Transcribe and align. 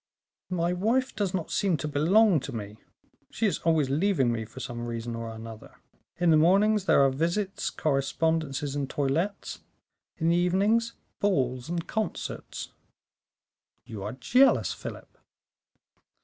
"My 0.49 0.73
wife 0.73 1.15
does 1.15 1.31
not 1.31 1.51
seem 1.51 1.77
to 1.77 1.87
belong 1.87 2.39
to 2.39 2.51
me; 2.51 2.79
she 3.29 3.45
is 3.45 3.59
always 3.59 3.91
leaving 3.91 4.31
me 4.31 4.45
for 4.45 4.59
some 4.59 4.87
reason 4.87 5.15
or 5.15 5.29
another. 5.29 5.75
In 6.17 6.31
the 6.31 6.37
mornings 6.37 6.85
there 6.85 7.03
are 7.03 7.11
visits, 7.11 7.69
correspondences, 7.69 8.75
and 8.75 8.89
toilettes; 8.89 9.59
in 10.17 10.29
the 10.29 10.35
evenings, 10.37 10.93
balls 11.19 11.69
and 11.69 11.85
concerts." 11.85 12.69
"You 13.85 14.01
are 14.01 14.13
jealous, 14.13 14.73
Philip." 14.73 15.19